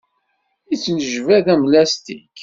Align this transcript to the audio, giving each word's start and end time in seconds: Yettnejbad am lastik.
Yettnejbad 0.69 1.45
am 1.53 1.63
lastik. 1.71 2.33